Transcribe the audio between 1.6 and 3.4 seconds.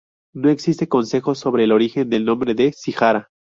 el origen del nombre de Cijara.